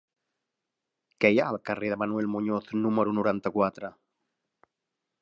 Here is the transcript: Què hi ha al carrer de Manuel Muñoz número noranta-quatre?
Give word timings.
Què 1.25 1.31
hi 1.35 1.41
ha 1.43 1.51
al 1.53 1.59
carrer 1.71 1.93
de 1.95 1.99
Manuel 2.05 2.31
Muñoz 2.37 2.75
número 2.87 3.17
noranta-quatre? 3.21 3.97